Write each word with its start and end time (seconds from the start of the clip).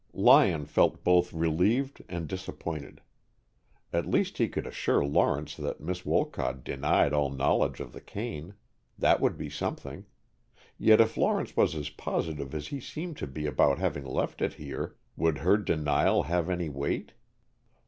Lyon 0.13 0.65
felt 0.65 1.03
both 1.03 1.31
relieved 1.31 2.01
and 2.09 2.27
disappointed. 2.27 3.01
At 3.93 4.09
least 4.09 4.39
he 4.39 4.49
could 4.49 4.65
assure 4.65 5.05
Lawrence 5.05 5.55
that 5.57 5.79
Miss 5.79 6.03
Wolcott 6.03 6.63
denied 6.63 7.13
all 7.13 7.29
knowledge 7.29 7.79
of 7.79 7.93
the 7.93 8.01
cane. 8.01 8.55
That 8.97 9.21
would 9.21 9.37
be 9.37 9.47
something. 9.47 10.07
Yet 10.79 10.99
if 11.01 11.17
Lawrence 11.17 11.55
was 11.55 11.75
as 11.75 11.91
positive 11.91 12.55
as 12.55 12.69
he 12.69 12.79
seemed 12.79 13.17
to 13.17 13.27
be 13.27 13.45
about 13.45 13.77
having 13.77 14.03
left 14.05 14.41
it 14.41 14.53
here, 14.53 14.95
would 15.15 15.37
her 15.37 15.55
denial 15.57 16.23
have 16.23 16.49
any 16.49 16.67
weight? 16.67 17.11